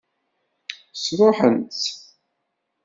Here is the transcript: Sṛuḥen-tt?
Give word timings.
Sṛuḥen-tt? 1.03 1.85